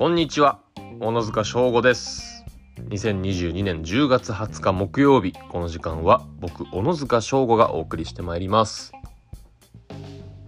[0.00, 0.60] こんにちは。
[0.98, 2.46] 小野塚翔吾です。
[2.88, 5.34] 2022年10月20日木曜日。
[5.50, 8.92] この時間は僕小野塚翔吾がお送りしてまいります。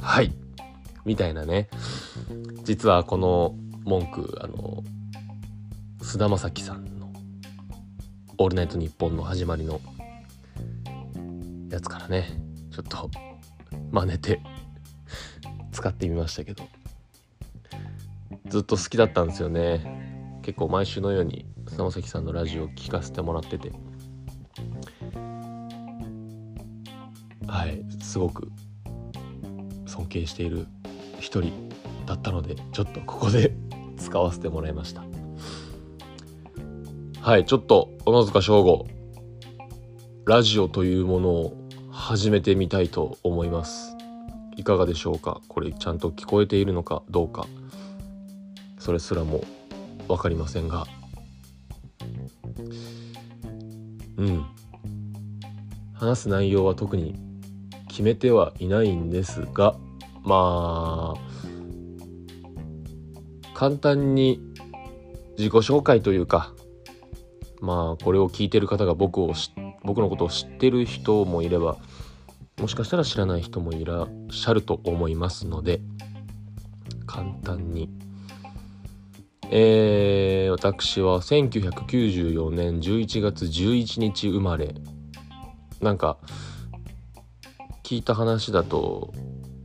[0.01, 0.33] はい。
[1.05, 1.69] みたいなね。
[2.65, 3.55] 実はこの
[3.85, 4.83] 文句あの
[6.01, 7.13] 菅田将暉さんの
[8.39, 9.83] 「オールナイトニッポン」の始まりの
[11.69, 12.41] やつからね。
[12.71, 13.11] ちょっと
[13.91, 14.41] 真似て
[15.73, 16.67] 使ってみましたけど。
[18.53, 20.39] ずっと好きだったんですよね。
[20.43, 23.73] 結構毎週のように菅田将暉さんのラジオを聴かせてもらってて。
[27.47, 27.83] はい。
[27.99, 28.53] すごく
[29.87, 30.67] 尊敬している
[31.19, 31.71] 一人
[32.05, 33.55] だったのでちょっとここで
[33.97, 35.03] 使わせてもらいました。
[37.23, 37.47] はい。
[37.47, 38.87] ちょっと小野塚翔吾
[40.27, 41.57] ラジオというものを
[41.91, 43.97] 始めてみたいと思います。
[44.59, 45.41] いかがでしょうか？
[45.49, 47.47] これちゃんと聞こえているのかどうか。
[48.83, 49.45] それすらも
[50.09, 50.85] 分かりませんが。
[54.17, 54.45] うん。
[55.95, 57.15] 話す内容は特に
[57.87, 59.77] 決めてはいないんですが
[60.25, 61.21] まあ
[63.55, 64.41] 簡単に
[65.39, 66.53] 自己紹介というか
[67.61, 69.33] まあこれを聞いてる方が僕を
[69.85, 71.77] 僕のことを知ってる人もいれば
[72.61, 75.81] もしかしたら知らない人もいらっしゃると思いますので
[77.07, 77.89] 簡単に
[79.55, 84.75] えー、私は1994年11月11日生まれ。
[85.83, 86.17] なんか
[87.83, 89.13] 聞いた話だと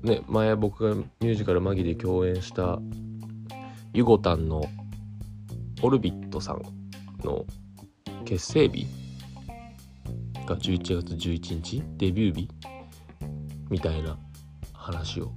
[0.04, 2.80] ね前僕がミュージカル「マギ」で共演した
[3.94, 4.66] ユゴタンの
[5.82, 6.62] オルビットさん
[7.24, 7.46] の
[8.26, 8.88] 結成日
[10.46, 12.50] が11月11日デビュー日
[13.70, 14.20] みたいな
[14.74, 15.32] 話を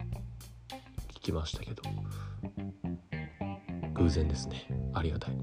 [1.15, 1.83] 聞きましたけど。
[4.11, 4.67] 然ですね。
[4.95, 5.35] ありがたい。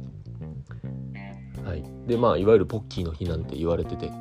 [1.64, 1.84] はい。
[2.08, 4.12] でまあいわゆるポッキーの日なんて言われてて。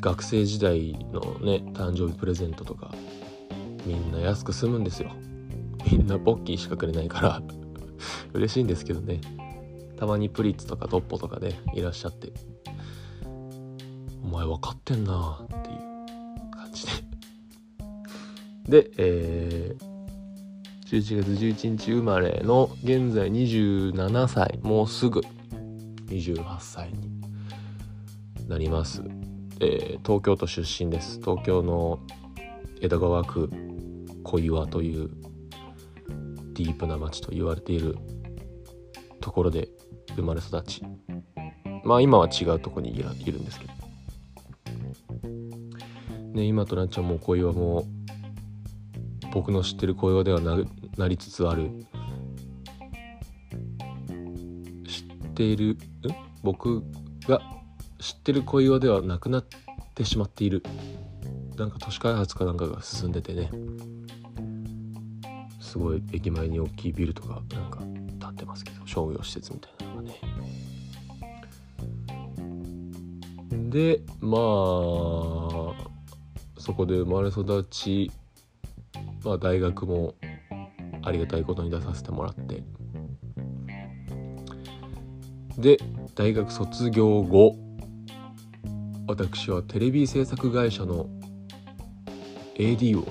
[0.00, 2.94] 学生時代のね誕生日プレゼントとか
[3.84, 5.10] みんな安く済むんですよ。
[5.90, 7.42] みんなポッキーしかくれないから。
[8.32, 9.20] 嬉しいんですけどね。
[9.96, 12.32] たまにプリッツとかトッポとかねいらっしゃって。
[14.24, 16.86] お前分かってんなっていう感じ
[18.68, 18.82] で。
[18.82, 19.85] でえー
[20.86, 25.20] 11月11日生まれの現在27歳もうすぐ
[26.06, 27.20] 28歳に
[28.48, 29.02] なります、
[29.58, 31.18] えー、東京都出身です。
[31.20, 31.98] 東京の
[32.80, 33.50] 江戸川区
[34.22, 35.10] 小岩という
[36.54, 37.98] ディープな街と言われている
[39.20, 39.68] ところで
[40.14, 40.82] 生まれ育ち。
[41.82, 43.72] まあ今は違うとこにいるんですけど。
[46.32, 47.84] ね今となっちゃうもう小岩も
[49.36, 50.56] 僕の知ってる小岩ではな
[50.96, 51.70] なりつつある。
[54.88, 55.72] 知っている？
[55.72, 55.78] ん
[56.42, 56.82] 僕
[57.28, 57.42] が
[58.00, 59.44] 知ってる小岩ではなくなっ
[59.94, 60.62] てしまっている。
[61.58, 63.50] なんか都市開発かなんかが進んでてね。
[65.60, 70.18] すごい駅前に大きいビルとかなんか建ってますけど商業施設みたいなのがね。
[73.68, 74.40] でまあ
[76.58, 78.10] そこで生まれ育ち
[79.26, 80.14] まあ大学も
[81.02, 82.62] ありがたいことに出させてもらって。
[85.58, 85.78] で
[86.14, 87.56] 大学卒業後
[89.08, 91.08] 私はテレビ制作会社の
[92.56, 93.04] AD を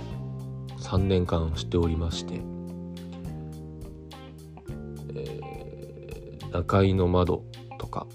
[0.78, 2.36] 3年間しておりまして、
[5.16, 7.44] えー、中井の窓
[7.80, 8.06] とか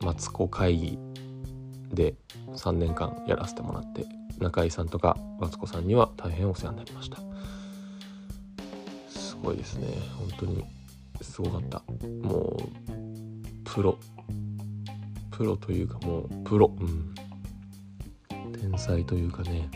[0.00, 0.98] マツコ会議
[1.92, 2.16] で
[2.56, 4.04] 3年間やらせてもらって
[4.40, 7.27] 中井さんとかマツコさんには大変お世話になりました。
[9.42, 9.86] ごいですね。
[10.16, 10.64] 本当に
[11.22, 11.82] すごかった。
[12.22, 12.62] もう
[13.64, 13.98] プロ。
[15.30, 16.72] プロというかもうプロ。
[16.78, 17.14] うん。
[18.52, 19.70] 天才というかね。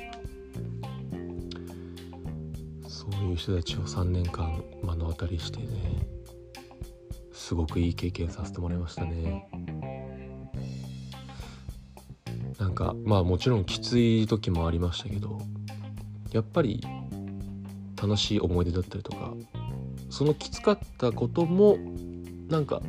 [2.89, 5.67] そういう人たちを3年間目の当たりしてね
[7.33, 9.49] すごくいい経験させてもらいましたね。
[12.59, 15.41] なんかまあもちろんきつい時もありましたけど
[16.33, 16.81] やっぱり
[18.03, 19.33] 楽しい思い出だったりとか
[20.11, 21.79] そのきつかったことも
[22.49, 22.83] なんか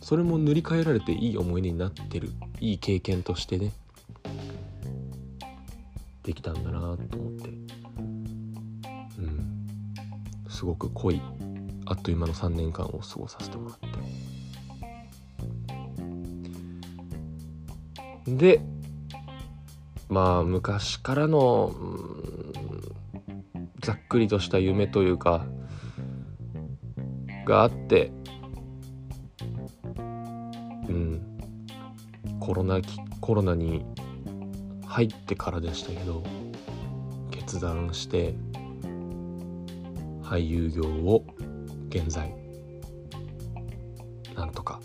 [0.00, 3.70] それも塗り替えられていい思い出になってるいい経験としてね
[6.24, 6.98] できたんだなと思っ
[7.32, 7.48] て。
[9.18, 9.66] うん。
[10.48, 11.20] すごく濃い
[11.86, 13.78] あっという間の3年間を過ごさせてもらっ
[18.26, 18.36] て。
[18.36, 18.60] で
[20.08, 22.32] まあ昔からの、うん
[23.82, 25.44] ざっくりとした夢というか
[27.44, 28.12] があって
[29.96, 31.20] うん
[32.40, 32.80] コロナ
[33.20, 33.84] コロナに
[34.86, 36.22] 入ってからでしたけど
[37.30, 38.34] 決断して
[40.22, 41.24] 俳優業を
[41.88, 42.34] 現在
[44.34, 44.80] なんとか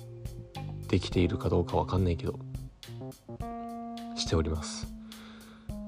[0.88, 2.40] できているかどうかわかんないけど
[4.16, 4.88] しております。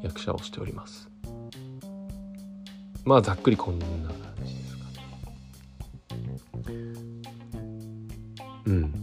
[0.02, 1.09] 役者をしております。
[3.10, 3.96] まあざっくりこんな感
[4.46, 6.78] じですかね。
[8.68, 8.94] うん。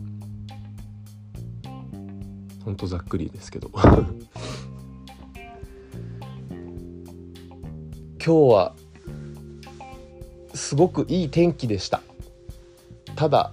[2.64, 3.68] ほんとざっくりですけど。
[3.74, 3.80] 今
[8.20, 8.76] 日は
[10.54, 12.00] すごくいい天気でした。
[13.16, 13.52] ただ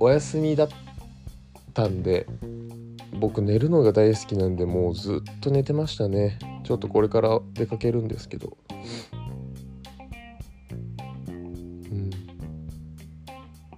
[0.00, 0.68] お休みだっ
[1.74, 2.26] たんで
[3.20, 6.40] 僕寝るのが大好きなんでもうずっと寝てましたね。
[6.66, 8.56] ちょっとこれから出かけるんですけど。
[11.28, 11.32] う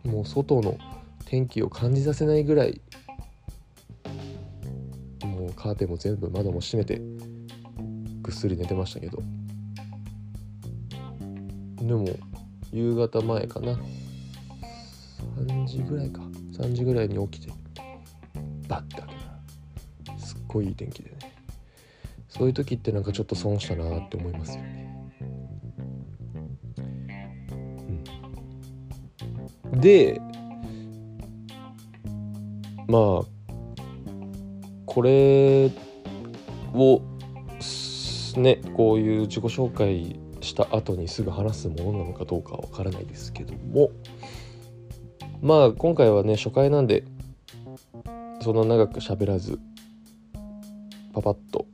[0.06, 0.10] ん。
[0.10, 0.78] もう外の
[1.26, 2.80] 天気を感じさせないぐらい
[5.22, 7.02] もうカーテンも全部窓も閉めて
[8.22, 9.18] ぐっすり寝てましたけど。
[11.76, 12.06] でも
[12.72, 13.78] 夕方前かな。
[15.36, 16.22] 3時ぐらいか。
[16.58, 17.52] 3時ぐらいに起きて
[18.66, 19.14] バッて開け
[20.06, 21.17] たらすっごいいい天気で
[22.38, 24.88] そういう時ってなんかちょっと損したなって思いますよね、
[29.72, 30.20] うん、で
[32.86, 33.38] まあ
[34.86, 35.70] これ
[36.74, 37.02] を
[38.36, 43.90] ねこういう自己紹介した後にすぐ話すものなのかどうかわからないですけども
[45.42, 47.04] まあ今回はね初回なんで
[48.40, 49.58] そんな長く喋らず
[51.12, 51.66] パパッと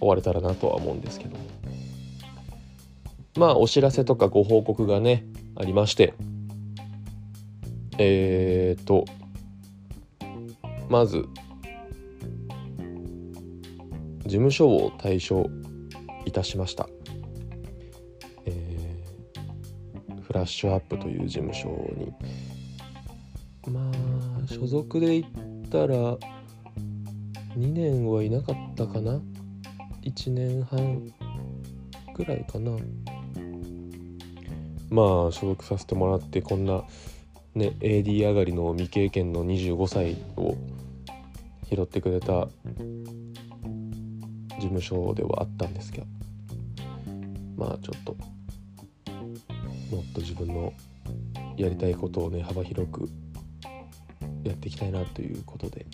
[0.00, 1.36] 終われたらなとは思うんですけど
[3.36, 5.24] まあお知らせとかご報告がね
[5.56, 6.14] ありまして。
[8.02, 9.04] えー、と
[10.88, 11.26] まず
[14.22, 15.50] 事務所を退所
[16.24, 16.88] いたしました、
[18.46, 22.10] えー、フラッシュアップという事務所に。
[23.70, 25.94] まあ所属で言ったら
[27.54, 29.20] 2年はいなかったかな。
[30.02, 31.12] 1年半
[32.14, 32.72] ぐらいかな。
[34.90, 36.82] まあ所属させてもらってこんな
[37.54, 40.56] ね AD 上がりの未経験の25歳を
[41.68, 42.48] 拾ってくれた
[44.58, 46.06] 事務所ではあったんですけど
[47.56, 48.16] まあちょっと
[49.94, 50.72] もっと自分の
[51.56, 53.08] やりたいことをね幅広く
[54.42, 55.86] やっていきたいなということで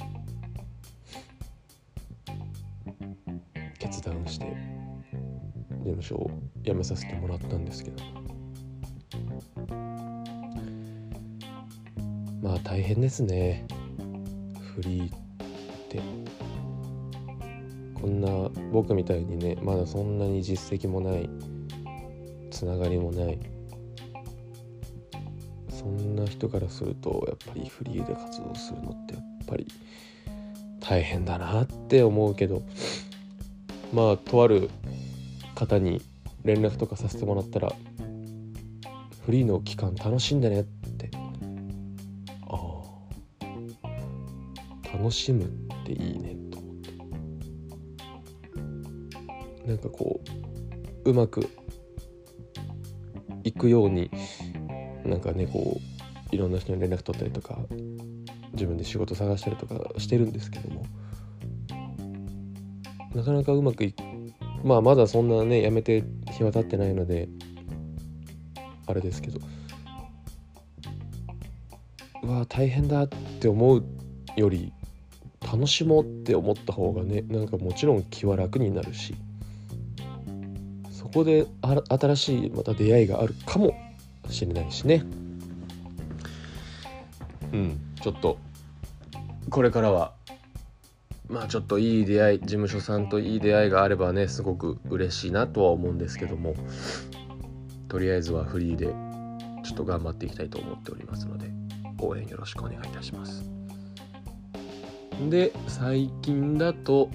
[5.87, 6.31] 事務所を
[6.63, 8.03] 辞めさせてもらったんですけど。
[12.43, 13.65] まあ大変ですね。
[14.75, 15.09] フリーっ
[15.89, 16.01] て。
[17.95, 18.29] こんな
[18.73, 21.31] 僕みたいにねまだそんなに実績もない
[22.51, 23.39] つながりもない。
[25.71, 29.69] そんな人からするとやっぱりフリーで活動するのってやっぱり
[30.81, 32.65] 大変だなって思うけど。
[33.93, 34.69] まあとある
[35.57, 36.01] 方に
[36.45, 37.73] 連絡とかさせてもらったら
[39.25, 41.11] フリーの期間楽しんでねって。
[42.49, 42.77] ああ。
[44.97, 45.47] 楽しむっ
[45.85, 46.37] ていいね
[49.67, 50.21] なんかこ
[51.05, 51.49] ううまく
[53.43, 54.11] いくように
[55.05, 55.81] なんかねこ
[56.33, 57.59] ういろんな人に連絡取ったりとか
[58.53, 60.85] 自分で仕事探したりとかしてるんですけども
[63.15, 63.93] なかなかうまくい
[64.67, 67.29] まあまだそんなねやめて日は経ってないので
[68.89, 69.39] あれですけど。
[72.25, 73.85] うわ大変だって思う
[74.37, 74.73] より
[75.41, 79.15] 楽しもうって思った方がねなんかもちろん気は楽になるし。
[80.91, 81.47] そこで
[81.89, 83.73] 新しいまた出会いがあるかも
[84.29, 85.05] しれないしね。
[87.53, 88.39] うんちょっと
[89.49, 90.13] これからは
[91.29, 96.55] まあちょっといい出会い事務所さんといい出会いがあればねすごく嬉しいなとは思うんですけども
[97.89, 98.87] とりあえずはフリーで
[99.65, 101.51] ちょっと頑張っていきたいと思っておりますので
[102.01, 103.49] 応援よろしくお願いいたします。
[105.31, 107.11] で最近だと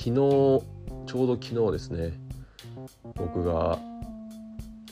[0.00, 0.62] 昨日ちょ
[1.24, 2.12] うど昨日ですね
[3.16, 3.78] 僕が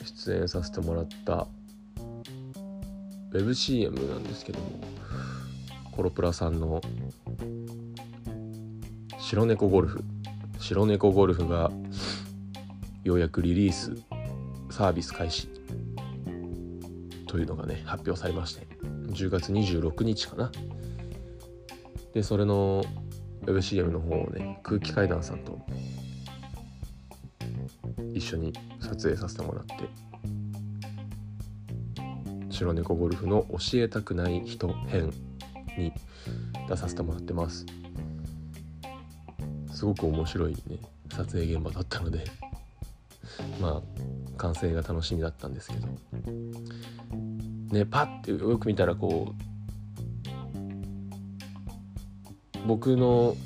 [0.03, 1.47] 出演させてもらった
[3.31, 4.65] WebCM なんですけども
[5.91, 6.81] コロプラさんの
[9.19, 10.03] 白猫ゴルフ
[10.57, 11.71] 白猫ゴルフが
[13.03, 13.95] ようやくリリース
[14.71, 15.49] サービス開始
[17.27, 20.51] というのがね発表されまして10月26日かな。
[22.13, 22.83] でそれの
[23.45, 25.59] WebCM の方をね空気階段さんと
[28.13, 29.75] 一緒に撮影させてもらって
[32.59, 35.13] 白猫ゴルフの教えたくない人編
[35.77, 35.93] に
[36.67, 37.65] 出させてもらってます。
[39.71, 40.77] すごく面白いね
[41.09, 42.25] 撮影現場だったので。
[43.61, 43.81] まあ
[44.37, 45.87] 完成が楽しみだったんですけど。
[47.71, 49.33] ねパッてよく見たらこ
[52.65, 53.37] う僕の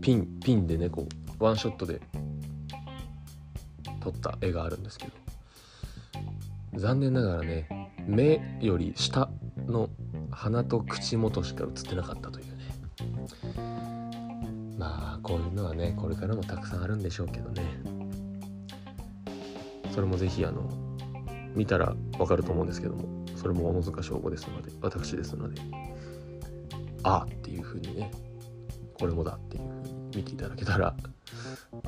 [0.00, 1.06] ピンピンでねこ
[1.38, 2.00] うワンショットで
[4.00, 5.23] 撮った絵があるんですけど。
[6.76, 7.68] 残念ながらね
[8.06, 9.28] 目より下
[9.66, 9.88] の
[10.30, 12.64] 鼻と口元しか映ってなかったというね。
[14.78, 17.62] まあこういうのはねこれからもたくさんあるんでしょうけどね。
[19.94, 20.68] それもぜひあの
[21.54, 25.60] 見たらわかると思うんですけどもそれも小野塚翔吾ですので私ですので
[27.04, 28.10] ああっていう風にね
[28.94, 30.96] これもだっていう風に見ていただけたら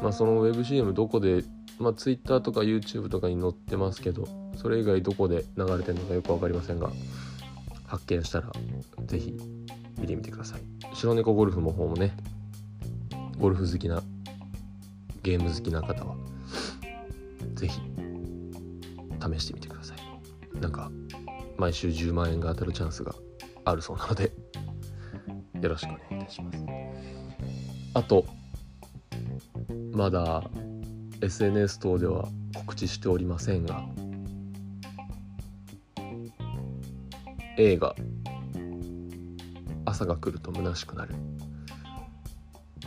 [0.00, 1.42] まあその WebCM どこで
[1.78, 6.90] まあ Twitter とか YouTube とかに載ってますけどそれ以外どこで流れてるのかよく分かりませんが
[7.86, 8.50] 発見したら
[9.04, 9.36] 是非
[9.98, 10.60] 見てみてください。
[10.94, 12.16] 白猫ゴルフの方もね
[13.38, 14.02] ゴルフ好きな
[15.22, 16.16] ゲーム好きな方は
[17.54, 17.80] 是非
[19.38, 20.60] 試してみてください。
[20.60, 20.90] なんか
[21.58, 23.14] 毎週10万円が当たるチャンスが
[23.64, 24.32] あるそうなので
[25.60, 26.58] よろしくお願いいたします。
[27.94, 28.24] あと
[29.92, 30.44] まだ
[31.20, 33.84] SNS 等では告知しておりませんが
[37.56, 37.94] 映画
[39.86, 41.14] 「朝が来ると虚しくなる」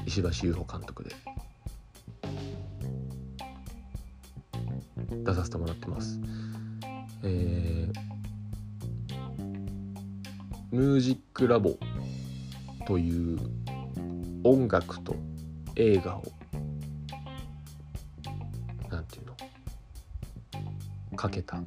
[0.05, 1.15] 石橋優穂監督で
[5.23, 6.19] 出させてもらってます。
[7.23, 7.99] えー、
[10.71, 11.77] ムージックラボ
[12.87, 13.39] という
[14.43, 15.15] 音楽と
[15.75, 16.23] 映画を
[21.19, 21.61] かけた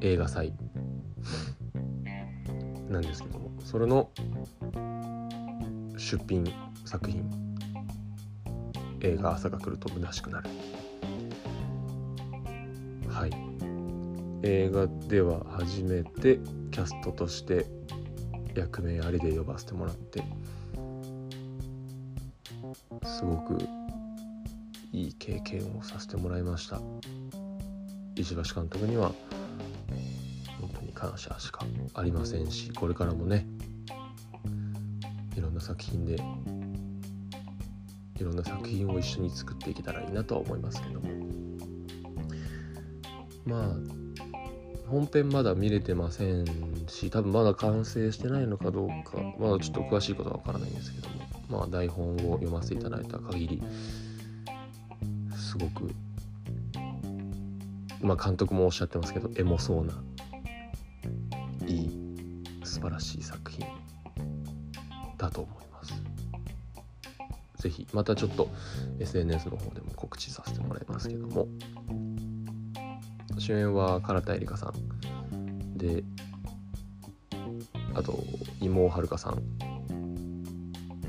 [0.00, 0.52] 映画祭
[2.88, 3.02] なん。
[3.02, 4.08] ですけどもそれの
[5.96, 6.44] 出品
[6.84, 7.28] 作品
[9.00, 10.48] 映画「朝が来ると虚しくなる」
[13.10, 13.32] はい
[14.46, 16.38] 映画では初めて
[16.70, 17.66] キャストとして
[18.54, 20.22] 役名ありで呼ばせてもらって
[23.02, 23.58] すごく
[24.92, 26.80] いい経験をさせてもらいました
[28.20, 29.12] 石橋監督には
[30.60, 33.46] 本当に感謝しかありませんしこれからもね
[35.36, 36.16] いろんな作品で
[38.18, 41.08] いろんな作品を一緒に作っていけたらいいなとは思いますけども。
[43.48, 43.68] まあ
[44.88, 46.46] 本編まだ見れてません
[46.88, 51.14] し多分まだ完成してないのかどうかまだちょっと詳しいことはわからないんですけども
[51.60, 53.62] まあ台本を読ませていただいた限り
[55.36, 55.90] すごく
[58.00, 59.92] まあ監督もおっしゃってますけどエモそうな
[61.66, 63.66] いい素晴らしい作品
[65.16, 65.94] だと思います。
[67.56, 68.48] 是非またちょっと
[69.00, 71.48] SNS の方でも告知させてもらいますけども。
[73.38, 74.72] 主演は唐田絵里香さ
[75.32, 76.02] んで
[77.94, 78.18] あと
[78.60, 79.42] 妹はるかさん。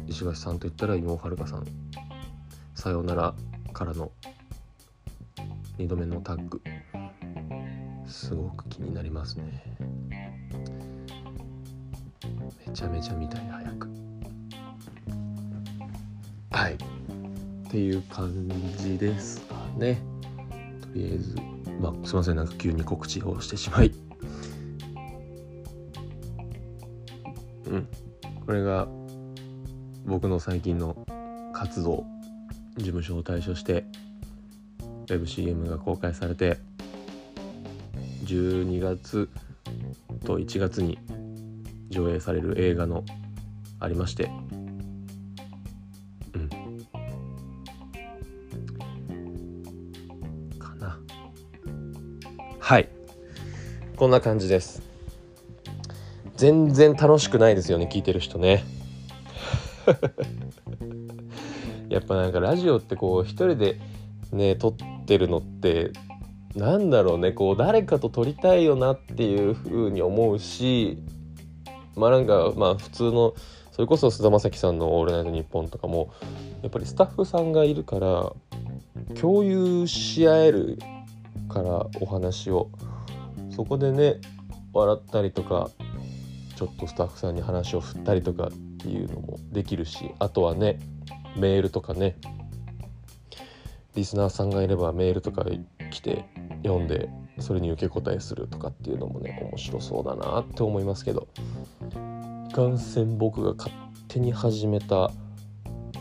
[0.07, 1.65] 石橋さんといったら妹はるかさん
[2.75, 3.35] 「さよなら」
[3.73, 4.11] からの
[5.77, 6.61] 2度目のタッグ。
[8.29, 9.63] すごく気になりますね。
[12.67, 13.89] めちゃめちゃ見たい早く。
[16.51, 16.73] はい。
[16.75, 16.77] っ
[17.71, 18.31] ていう感
[18.77, 19.99] じですかね。
[20.79, 21.35] とりあえず
[21.81, 22.35] まあすいません。
[22.35, 23.91] なんか急に告知をしてしまい。
[27.65, 27.87] うん。
[28.45, 28.87] これが
[30.05, 30.95] 僕の最近の
[31.51, 32.05] 活動
[32.77, 33.85] 事務所を退所して
[35.07, 36.59] WebCM が公開されて
[38.29, 39.27] 12月
[40.23, 40.99] と1月に
[41.89, 43.03] 上映される映画の
[43.79, 44.29] ありまして。
[46.35, 46.49] うん。
[50.59, 50.99] かな。
[52.59, 52.89] はい。
[53.95, 54.83] こんな感じです。
[56.35, 58.63] 全然楽しくないですよね聞いてる人ね。
[61.89, 63.79] やっぱなんかラジオってこう一人で
[64.31, 65.91] ね撮ってるのって
[66.59, 71.01] なんだろうねこう誰かと撮りたいよなっていう風に思うし
[71.95, 73.33] まあなんかまあ普通の
[73.71, 76.11] それこそ菅田将暉さんの「オールナイトニッポン」とかも
[76.61, 78.33] やっぱりスタッフさんがいるから
[79.19, 80.77] 共有し合える
[81.47, 82.69] からお話を。
[83.55, 84.21] そこでね
[84.73, 85.69] 笑ったりとか
[86.55, 90.79] ちょっとスタッフさんに話を振ったりとかっていうのもできるしあとはね
[91.35, 92.15] メールとかね。
[93.95, 95.43] リスナーさんがいればメールとか
[95.89, 96.25] 来て
[96.63, 101.27] 読んでそれに受け答えするとかっていうのもね面白そうだなって思いますけど。
[102.49, 103.71] いかんせん僕が勝
[104.07, 105.11] 手に始めた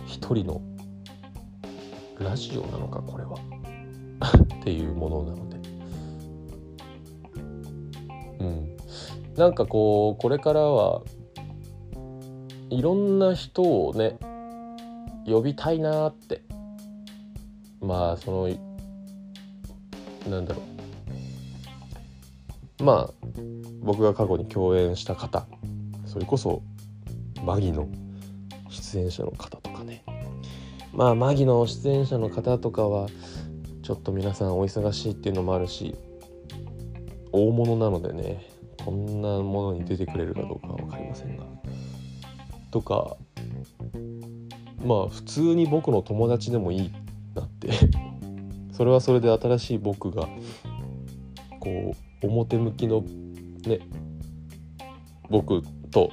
[0.07, 0.62] 一人の
[2.18, 3.37] ラジオなのかこれは。
[4.61, 5.59] っていうものなので。
[8.40, 8.76] うん。
[9.37, 11.02] なんかこうこれからは
[12.71, 14.18] いろんな人をね
[15.26, 16.42] 呼びたいなって。
[17.80, 18.49] まあその
[20.27, 20.63] なんだろ
[22.81, 22.85] う。
[22.85, 23.15] まあ
[23.81, 25.47] 僕が過去に共演した方
[26.07, 26.63] それこそ
[27.45, 27.89] マギの
[28.71, 30.05] 出演者の方とかね。
[30.93, 33.09] まあマギの出演者の方とかは
[33.83, 35.95] ちょっと皆さんお忙しいっていうのもあるし
[37.33, 38.47] 大物なのでね
[38.85, 41.45] こんなものに出てくれるかどうかは分かりませんが。
[42.71, 43.17] とか
[44.85, 46.93] まあ普通に僕の友達でもいい
[47.35, 47.71] なって
[48.79, 50.29] それはそれで新しい僕が
[51.59, 53.01] こう表向きの
[53.67, 53.81] ね
[55.29, 56.13] 僕と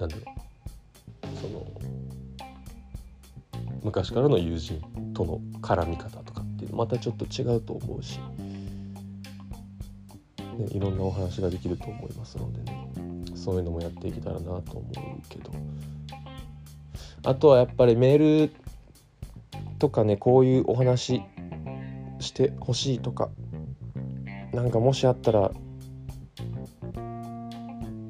[0.00, 1.64] なんだろうその
[3.84, 4.80] 昔からの友人
[5.14, 8.26] との絡み方とかっていうまたちょっと違うと思うし、ね、
[10.72, 12.90] いろんなお話ができると思いますのでね
[13.36, 15.52] そういうのもやっていけたらなと思うけど。
[17.24, 18.52] あとはやっぱりメール
[19.78, 21.22] とかねこういうお話
[22.18, 23.30] してほしいとか
[24.52, 25.50] なんかもしあったら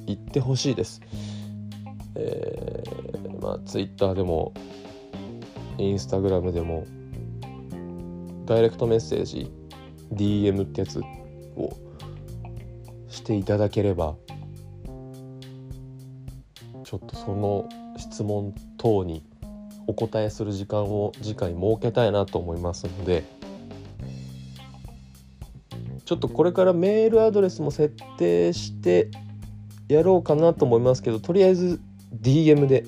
[0.06, 1.00] 言ってほしいです。
[2.14, 4.54] えー、まあツイッターでも
[5.78, 6.86] インスタグラムでも
[8.46, 9.50] ダイレクトメッセージ
[10.12, 11.76] DM ってやつを
[13.08, 14.14] していただければ
[16.84, 19.24] ちょっとその質問等に
[19.86, 23.24] お答えする時間を次回設けたいなと思いますので
[26.04, 29.10] ちょっとこれからメールアドレスも設定して
[29.88, 31.80] やろうかなと思いますけどとりあえず
[32.20, 32.86] DM で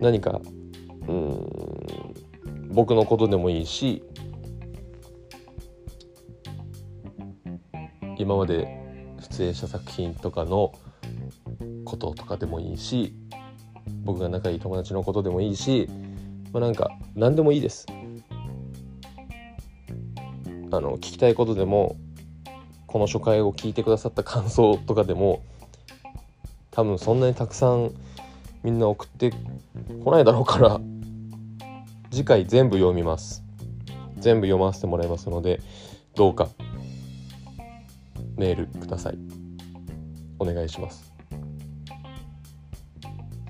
[0.00, 0.40] 何か
[1.06, 1.46] うん
[2.68, 4.02] 僕のことでもいいし
[8.16, 8.68] 今まで
[9.30, 10.72] 出演した作品とかの
[11.84, 13.14] こととかでもいいし
[14.04, 15.88] 僕が仲いい友達のことでもいいし、
[16.52, 17.86] まあ、なんか何でもいいです。
[20.72, 21.96] あの聞きたいことでも
[22.86, 25.42] この初回を聞いてくださった感想とかでも
[26.70, 27.92] 多分そんなにたくさん
[28.62, 29.32] みんな送って
[30.04, 30.80] こないだろうから
[32.10, 33.42] 次回全部読みます。
[34.18, 35.60] 全部読ませてもらいますので
[36.14, 36.48] どうか
[38.36, 39.18] メールください。
[40.38, 41.09] お願いします。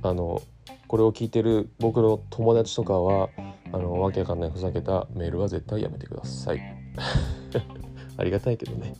[0.03, 0.43] あの
[0.87, 3.29] これを聞いてる僕の友達とかは
[3.73, 6.61] あのわけわかんないふざけたメールは絶対やめてください。
[8.17, 8.95] ありがたいけどね。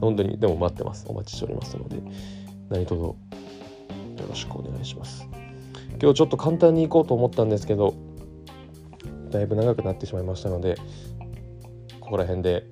[0.00, 1.04] 本当にでも待ってます。
[1.08, 2.00] お待ちしておりますので
[2.70, 3.16] 何卒よ
[4.28, 5.28] ろしくお願いします。
[6.00, 7.94] 今日ちょっと簡単に行こうと思ったんですけど
[9.30, 10.76] だいぶ長くなってしまいましたので
[12.00, 12.64] ここら辺で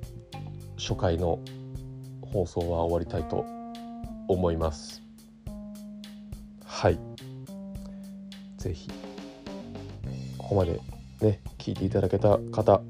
[0.78, 1.40] 初回の
[2.32, 3.44] 放送は終わりたいと
[4.28, 5.05] 思います。
[6.76, 6.98] はい。
[8.58, 8.90] 是非
[10.36, 10.78] ここまで
[11.22, 12.82] ね聞いていただけた方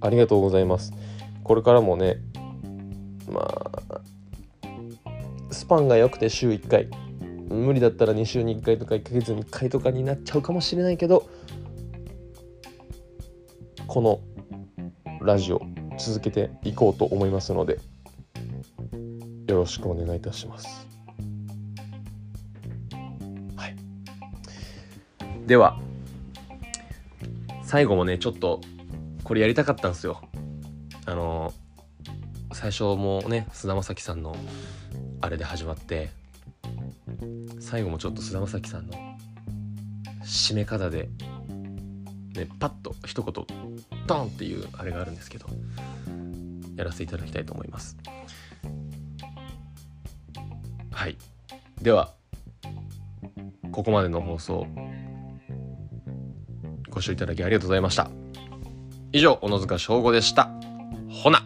[0.00, 0.92] ありがとうございます。
[1.42, 2.18] これからもね
[3.28, 4.00] まあ
[5.50, 6.88] スパンが良くて週1回。
[7.48, 11.28] 無理だったら2週に1回とか1ヶ月に1回とかになっちゃうかもしれないけど
[13.88, 14.20] この
[15.20, 15.60] ラジオ
[15.98, 17.80] 続けていこうと思いますので
[19.48, 20.87] よろしくお願いいたします。
[25.48, 25.80] では
[27.62, 28.60] 最後もねちょっと
[29.24, 30.20] これやりたかったんですよ。
[31.06, 31.54] あの
[32.52, 34.36] 最初もね菅田将暉さんの
[35.22, 36.10] あれで始まって
[37.60, 38.92] 最後もちょっと菅田将暉さんの
[40.22, 41.08] 締め方で、
[42.34, 43.46] ね、パッと一言
[44.06, 45.46] ドンっていうあれがあるんですけど
[46.76, 47.96] やらせていただきたいと思います
[50.90, 51.16] はい
[51.80, 52.12] では
[53.72, 54.66] ここまでの放送
[56.90, 58.10] ご視聴いただきありがとうございました。
[59.12, 60.50] 以上小野塚翔吾でした。
[61.10, 61.42] ほな。